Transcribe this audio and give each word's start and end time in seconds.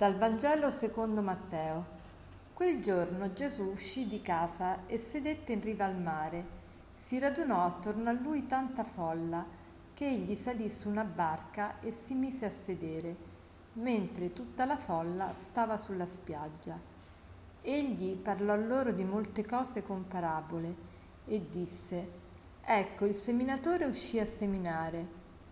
Dal 0.00 0.16
Vangelo 0.16 0.70
secondo 0.70 1.20
Matteo. 1.20 1.84
Quel 2.54 2.80
giorno 2.80 3.34
Gesù 3.34 3.64
uscì 3.64 4.08
di 4.08 4.22
casa 4.22 4.86
e 4.86 4.96
sedette 4.96 5.52
in 5.52 5.60
riva 5.60 5.84
al 5.84 6.00
mare. 6.00 6.46
Si 6.94 7.18
radunò 7.18 7.66
attorno 7.66 8.08
a 8.08 8.14
lui 8.14 8.46
tanta 8.46 8.82
folla 8.82 9.46
che 9.92 10.06
egli 10.06 10.34
salì 10.36 10.70
su 10.70 10.88
una 10.88 11.04
barca 11.04 11.80
e 11.80 11.92
si 11.92 12.14
mise 12.14 12.46
a 12.46 12.50
sedere, 12.50 13.14
mentre 13.74 14.32
tutta 14.32 14.64
la 14.64 14.78
folla 14.78 15.34
stava 15.36 15.76
sulla 15.76 16.06
spiaggia. 16.06 16.80
Egli 17.60 18.16
parlò 18.16 18.56
loro 18.56 18.92
di 18.92 19.04
molte 19.04 19.44
cose 19.44 19.82
con 19.82 20.06
parabole 20.08 20.76
e 21.26 21.46
disse, 21.50 22.10
Ecco, 22.64 23.04
il 23.04 23.14
seminatore 23.14 23.84
uscì 23.84 24.18
a 24.18 24.24
seminare. 24.24 25.06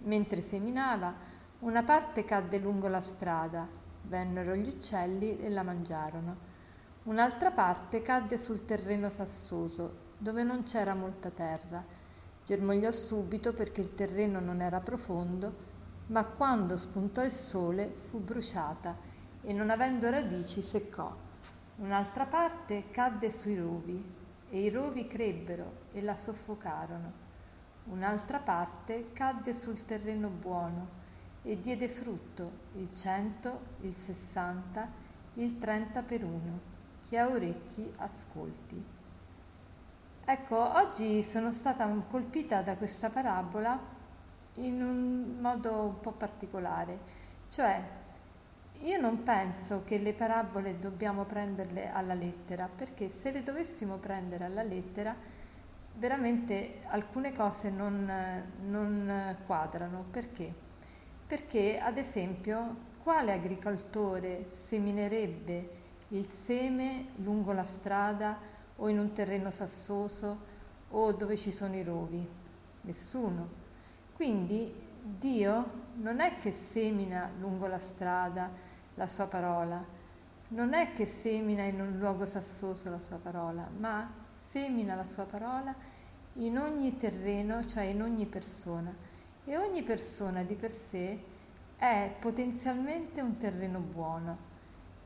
Mentre 0.05 0.41
seminava, 0.41 1.15
una 1.59 1.83
parte 1.83 2.25
cadde 2.25 2.57
lungo 2.57 2.89
la 2.89 3.03
strada 3.03 3.85
Vennero 4.09 4.55
gli 4.55 4.69
uccelli 4.69 5.39
e 5.39 5.51
la 5.51 5.63
mangiarono. 5.63 6.37
Un'altra 7.05 7.51
parte 7.51 8.01
cadde 8.01 8.39
sul 8.39 8.65
terreno 8.65 9.11
sassoso, 9.11 10.15
dove 10.17 10.43
non 10.45 10.63
c'era 10.63 10.95
molta 10.95 11.29
terra. 11.29 11.85
Germogliò 12.43 12.91
subito 12.91 13.53
perché 13.53 13.83
il 13.83 13.93
terreno 13.93 14.41
non 14.41 14.63
era 14.63 14.81
profondo, 14.81 15.67
ma 16.07 16.25
quando 16.25 16.79
spuntò 16.79 17.23
il 17.23 17.31
sole 17.31 17.93
fu 17.95 18.21
bruciata 18.21 18.97
e 19.43 19.53
non 19.53 19.69
avendo 19.69 20.09
radici 20.09 20.63
seccò. 20.63 21.15
Un'altra 21.77 22.25
parte 22.25 22.89
cadde 22.91 23.31
sui 23.31 23.59
rovi 23.59 24.03
e 24.49 24.63
i 24.63 24.71
rovi 24.71 25.07
crebbero 25.07 25.87
e 25.93 26.01
la 26.01 26.15
soffocarono. 26.15 27.27
Un'altra 27.85 28.41
parte 28.41 29.13
cadde 29.13 29.53
sul 29.55 29.85
terreno 29.85 30.31
buono 30.31 30.98
e 31.43 31.61
diede 31.61 31.89
frutto 31.89 32.59
il 32.75 32.93
cento, 32.93 33.63
il 33.81 33.95
sessanta, 33.95 34.91
il 35.35 35.59
trenta 35.59 36.03
per 36.03 36.25
uno. 36.25 36.61
Chi 37.01 37.17
ha 37.17 37.29
orecchi 37.29 37.91
ascolti. 37.99 38.85
Ecco, 40.25 40.77
oggi 40.77 41.23
sono 41.23 41.53
stata 41.53 41.87
colpita 42.09 42.61
da 42.61 42.77
questa 42.77 43.09
parabola 43.09 43.81
in 44.55 44.83
un 44.83 45.39
modo 45.41 45.85
un 45.85 46.01
po' 46.01 46.13
particolare, 46.13 47.01
cioè 47.49 47.97
io 48.81 49.01
non 49.01 49.23
penso 49.23 49.85
che 49.85 49.99
le 49.99 50.13
parabole 50.13 50.77
dobbiamo 50.77 51.25
prenderle 51.25 51.91
alla 51.91 52.15
lettera, 52.15 52.69
perché 52.69 53.09
se 53.09 53.33
le 53.33 53.41
dovessimo 53.41 53.97
prendere 53.97 54.45
alla 54.45 54.63
lettera, 54.63 55.17
veramente 55.95 56.83
alcune 56.89 57.33
cose 57.33 57.71
non, 57.71 58.45
non 58.67 59.37
quadrano. 59.47 60.05
Perché? 60.11 60.67
Perché, 61.29 61.79
ad 61.79 61.99
esempio, 61.99 62.75
quale 63.03 63.33
agricoltore 63.33 64.47
seminerebbe 64.51 65.69
il 66.09 66.27
seme 66.27 67.05
lungo 67.17 67.53
la 67.53 67.65
strada 67.65 68.39
o 68.77 68.89
in 68.89 68.99
un 68.99 69.13
terreno 69.13 69.51
sassoso 69.51 70.39
o 70.89 71.13
dove 71.13 71.37
ci 71.37 71.53
sono 71.53 71.77
i 71.77 71.85
rovi? 71.85 72.27
Nessuno. 72.81 73.47
Quindi 74.15 74.73
Dio 75.03 75.71
non 75.97 76.21
è 76.21 76.39
che 76.39 76.51
semina 76.51 77.31
lungo 77.39 77.67
la 77.67 77.79
strada 77.79 78.51
la 78.95 79.07
sua 79.07 79.27
parola, 79.27 79.85
non 80.49 80.73
è 80.73 80.93
che 80.93 81.05
semina 81.05 81.65
in 81.65 81.79
un 81.79 81.99
luogo 81.99 82.25
sassoso 82.25 82.89
la 82.89 82.99
sua 82.99 83.19
parola, 83.19 83.69
ma 83.77 84.25
semina 84.27 84.95
la 84.95 85.05
sua 85.05 85.25
parola 85.25 85.77
in 86.37 86.57
ogni 86.57 86.97
terreno, 86.97 87.67
cioè 87.67 87.83
in 87.83 88.01
ogni 88.01 88.25
persona 88.25 89.18
e 89.49 89.57
ogni 89.57 89.83
persona 89.83 90.43
di 90.43 90.55
per 90.57 90.71
sé 90.71 91.19
è 91.79 92.15
potenzialmente 92.21 93.23
un 93.23 93.39
terreno 93.39 93.81
buono. 93.81 94.37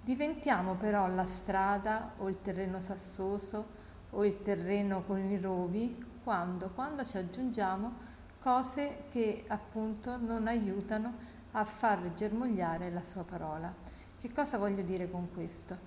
Diventiamo 0.02 0.74
però 0.74 1.06
la 1.06 1.24
strada 1.24 2.14
o 2.18 2.28
il 2.28 2.40
terreno 2.40 2.80
sassoso 2.80 3.80
o 4.10 4.24
il 4.24 4.42
terreno 4.42 5.04
con 5.04 5.20
i 5.20 5.40
rovi 5.40 6.04
quando, 6.24 6.70
quando 6.74 7.04
ci 7.04 7.18
aggiungiamo 7.18 8.10
cose 8.40 9.04
che 9.08 9.44
appunto 9.46 10.16
non 10.16 10.48
aiutano 10.48 11.14
a 11.52 11.64
far 11.64 12.12
germogliare 12.12 12.90
la 12.90 13.02
sua 13.04 13.22
parola. 13.22 13.72
Che 14.18 14.32
cosa 14.32 14.58
voglio 14.58 14.82
dire 14.82 15.08
con 15.08 15.32
questo? 15.32 15.78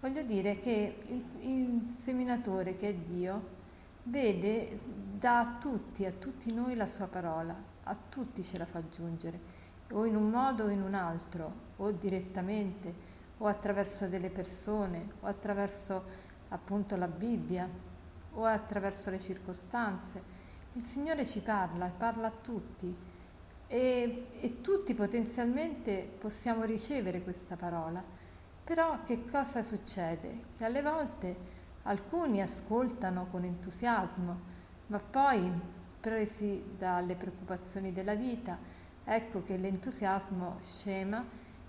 Voglio 0.00 0.22
dire 0.22 0.58
che 0.58 0.96
il, 1.08 1.24
il 1.40 1.90
seminatore 1.90 2.74
che 2.74 2.88
è 2.88 2.94
Dio 2.94 3.56
vede, 4.04 4.78
dà 5.12 5.40
a 5.40 5.56
tutti, 5.58 6.06
a 6.06 6.12
tutti 6.12 6.54
noi 6.54 6.74
la 6.74 6.86
sua 6.86 7.08
parola, 7.08 7.76
a 7.88 7.96
tutti 8.08 8.42
ce 8.42 8.58
la 8.58 8.66
fa 8.66 8.86
giungere, 8.88 9.40
o 9.92 10.04
in 10.04 10.14
un 10.14 10.30
modo 10.30 10.64
o 10.64 10.68
in 10.68 10.82
un 10.82 10.94
altro, 10.94 11.66
o 11.76 11.90
direttamente, 11.90 12.94
o 13.38 13.46
attraverso 13.46 14.08
delle 14.08 14.30
persone, 14.30 15.06
o 15.20 15.26
attraverso 15.26 16.04
appunto 16.48 16.96
la 16.96 17.08
Bibbia, 17.08 17.68
o 18.34 18.44
attraverso 18.44 19.10
le 19.10 19.18
circostanze. 19.18 20.22
Il 20.74 20.84
Signore 20.84 21.24
ci 21.24 21.40
parla, 21.40 21.90
parla 21.96 22.28
a 22.28 22.30
tutti 22.32 22.94
e, 23.66 24.26
e 24.32 24.60
tutti 24.60 24.94
potenzialmente 24.94 26.08
possiamo 26.18 26.64
ricevere 26.64 27.22
questa 27.22 27.56
parola. 27.56 28.04
Però 28.64 29.02
che 29.02 29.24
cosa 29.24 29.62
succede? 29.62 30.40
Che 30.56 30.64
alle 30.64 30.82
volte 30.82 31.36
alcuni 31.84 32.42
ascoltano 32.42 33.26
con 33.26 33.44
entusiasmo, 33.44 34.40
ma 34.88 34.98
poi 34.98 35.50
presi 36.00 36.64
dalle 36.76 37.16
preoccupazioni 37.16 37.92
della 37.92 38.14
vita, 38.14 38.58
ecco 39.04 39.42
che 39.42 39.56
l'entusiasmo 39.56 40.56
scema 40.60 41.24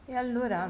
e 0.06 0.16
allora 0.16 0.70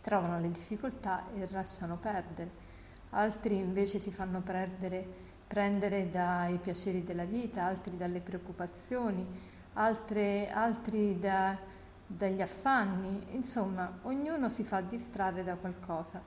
trovano 0.00 0.38
le 0.40 0.50
difficoltà 0.50 1.24
e 1.34 1.46
lasciano 1.50 1.96
perdere. 1.96 2.68
Altri 3.10 3.56
invece 3.56 3.98
si 3.98 4.10
fanno 4.10 4.40
perdere, 4.40 5.06
prendere 5.46 6.08
dai 6.08 6.58
piaceri 6.58 7.02
della 7.02 7.24
vita, 7.24 7.64
altri 7.64 7.96
dalle 7.96 8.20
preoccupazioni, 8.20 9.26
altre, 9.74 10.48
altri 10.48 11.18
da, 11.18 11.58
dagli 12.06 12.40
affanni, 12.40 13.26
insomma 13.30 13.98
ognuno 14.02 14.48
si 14.48 14.64
fa 14.64 14.80
distrarre 14.80 15.42
da 15.42 15.56
qualcosa. 15.56 16.20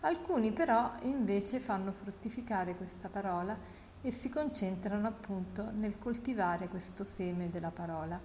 Alcuni 0.00 0.52
però 0.52 0.92
invece 1.02 1.58
fanno 1.58 1.90
fruttificare 1.90 2.76
questa 2.76 3.08
parola 3.08 3.58
e 4.02 4.10
si 4.10 4.28
concentrano 4.28 5.06
appunto 5.08 5.70
nel 5.72 5.98
coltivare 5.98 6.68
questo 6.68 7.04
seme 7.04 7.48
della 7.48 7.70
parola. 7.70 8.20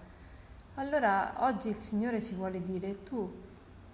Allora 0.76 1.34
oggi 1.40 1.70
il 1.70 1.76
Signore 1.76 2.22
ci 2.22 2.36
vuole 2.36 2.62
dire 2.62 3.04
tu, 3.04 3.30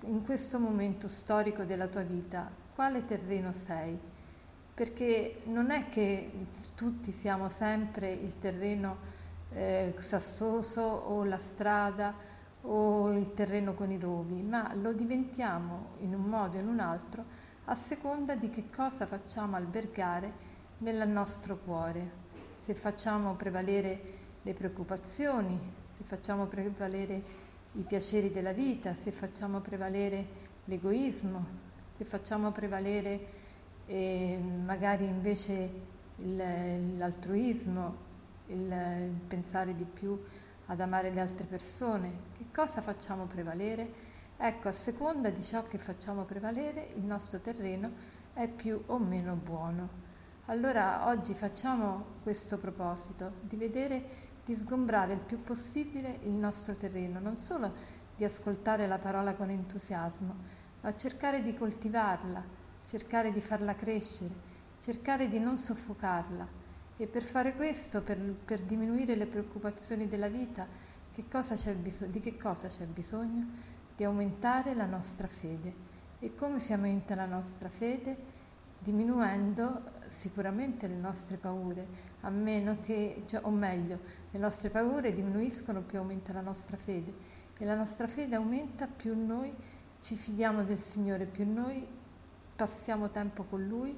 in 0.01 0.23
questo 0.23 0.59
momento 0.59 1.07
storico 1.07 1.63
della 1.63 1.87
tua 1.87 2.03
vita, 2.03 2.51
quale 2.75 3.05
terreno 3.05 3.53
sei? 3.53 3.99
Perché 4.73 5.41
non 5.45 5.71
è 5.71 5.87
che 5.87 6.31
tutti 6.75 7.11
siamo 7.11 7.49
sempre 7.49 8.11
il 8.11 8.37
terreno 8.37 8.97
eh, 9.51 9.93
sassoso 9.97 10.81
o 10.81 11.23
la 11.23 11.39
strada 11.39 12.13
o 12.61 13.11
il 13.11 13.33
terreno 13.33 13.73
con 13.73 13.89
i 13.89 13.97
rovi, 13.97 14.41
ma 14.43 14.73
lo 14.75 14.93
diventiamo 14.93 15.93
in 15.99 16.13
un 16.13 16.25
modo 16.25 16.57
o 16.57 16.59
in 16.59 16.67
un 16.67 16.79
altro 16.79 17.25
a 17.65 17.75
seconda 17.75 18.35
di 18.35 18.49
che 18.49 18.69
cosa 18.69 19.05
facciamo 19.05 19.55
albergare 19.55 20.55
nel 20.79 21.07
nostro 21.09 21.57
cuore, 21.57 22.25
se 22.55 22.75
facciamo 22.75 23.35
prevalere 23.35 23.99
le 24.43 24.53
preoccupazioni, 24.53 25.59
se 25.89 26.03
facciamo 26.03 26.45
prevalere 26.45 27.23
i 27.73 27.83
piaceri 27.83 28.29
della 28.29 28.53
vita, 28.53 28.93
se 28.93 29.11
facciamo 29.11 29.59
prevalere 29.59 30.27
l'egoismo, 30.65 31.45
se 31.91 32.05
facciamo 32.05 32.51
prevalere 32.51 33.45
eh, 33.87 34.39
magari 34.65 35.05
invece 35.05 35.71
il, 36.17 36.97
l'altruismo, 36.97 38.05
il, 38.47 39.11
pensare 39.27 39.75
di 39.75 39.85
più 39.85 40.19
ad 40.67 40.79
amare 40.79 41.09
le 41.09 41.19
altre 41.19 41.45
persone, 41.45 42.11
che 42.37 42.45
cosa 42.53 42.81
facciamo 42.81 43.25
prevalere? 43.25 44.15
Ecco, 44.37 44.67
a 44.67 44.73
seconda 44.73 45.29
di 45.31 45.41
ciò 45.41 45.65
che 45.65 45.77
facciamo 45.77 46.23
prevalere, 46.23 46.89
il 46.95 47.03
nostro 47.03 47.39
terreno 47.39 47.91
è 48.33 48.47
più 48.47 48.79
o 48.87 48.99
meno 48.99 49.35
buono. 49.35 50.05
Allora 50.49 51.07
oggi 51.07 51.33
facciamo 51.33 52.05
questo 52.23 52.57
proposito 52.57 53.33
di 53.41 53.57
vedere, 53.57 54.01
di 54.45 54.55
sgombrare 54.55 55.11
il 55.11 55.19
più 55.19 55.41
possibile 55.41 56.19
il 56.23 56.31
nostro 56.31 56.73
terreno, 56.73 57.19
non 57.19 57.35
solo 57.35 57.73
di 58.15 58.23
ascoltare 58.23 58.87
la 58.87 58.97
parola 58.97 59.33
con 59.33 59.49
entusiasmo, 59.49 60.35
ma 60.79 60.95
cercare 60.95 61.41
di 61.41 61.53
coltivarla, 61.53 62.41
cercare 62.85 63.33
di 63.33 63.41
farla 63.41 63.73
crescere, 63.73 64.33
cercare 64.79 65.27
di 65.27 65.37
non 65.37 65.57
soffocarla. 65.57 66.47
E 66.95 67.07
per 67.07 67.23
fare 67.23 67.53
questo, 67.53 68.01
per, 68.01 68.17
per 68.17 68.63
diminuire 68.63 69.15
le 69.15 69.27
preoccupazioni 69.27 70.07
della 70.07 70.29
vita, 70.29 70.65
che 71.11 71.25
bis- 71.75 72.05
di 72.05 72.19
che 72.21 72.37
cosa 72.37 72.69
c'è 72.69 72.85
bisogno? 72.85 73.49
Di 73.93 74.05
aumentare 74.05 74.73
la 74.75 74.85
nostra 74.85 75.27
fede. 75.27 75.75
E 76.19 76.33
come 76.35 76.61
si 76.61 76.71
aumenta 76.71 77.15
la 77.15 77.25
nostra 77.25 77.67
fede? 77.67 78.35
diminuendo 78.79 79.81
sicuramente 80.07 80.87
le 80.87 80.95
nostre 80.95 81.37
paure, 81.37 81.87
a 82.21 82.29
meno 82.29 82.77
che, 82.81 83.23
cioè, 83.25 83.41
o 83.43 83.49
meglio, 83.49 83.99
le 84.31 84.39
nostre 84.39 84.69
paure 84.69 85.13
diminuiscono 85.13 85.81
più 85.81 85.99
aumenta 85.99 86.33
la 86.33 86.41
nostra 86.41 86.77
fede 86.77 87.13
e 87.59 87.65
la 87.65 87.75
nostra 87.75 88.07
fede 88.07 88.35
aumenta 88.35 88.87
più 88.87 89.15
noi 89.15 89.55
ci 89.99 90.15
fidiamo 90.15 90.63
del 90.63 90.79
Signore 90.79 91.25
più 91.25 91.51
noi 91.51 91.85
passiamo 92.55 93.09
tempo 93.09 93.43
con 93.43 93.65
Lui 93.65 93.97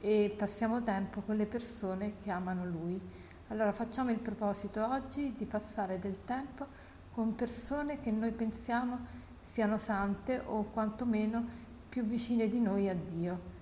e 0.00 0.34
passiamo 0.36 0.82
tempo 0.82 1.20
con 1.20 1.36
le 1.36 1.46
persone 1.46 2.16
che 2.18 2.30
amano 2.30 2.64
Lui. 2.64 3.00
Allora 3.48 3.72
facciamo 3.72 4.10
il 4.10 4.18
proposito 4.18 4.86
oggi 4.86 5.34
di 5.34 5.46
passare 5.46 5.98
del 5.98 6.24
tempo 6.24 6.66
con 7.10 7.34
persone 7.34 7.98
che 7.98 8.10
noi 8.10 8.30
pensiamo 8.32 9.00
siano 9.38 9.78
sante 9.78 10.42
o 10.44 10.64
quantomeno 10.64 11.44
più 11.88 12.04
vicine 12.04 12.48
di 12.48 12.60
noi 12.60 12.88
a 12.88 12.94
Dio. 12.94 13.56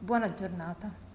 Buona 0.00 0.32
giornata. 0.32 1.07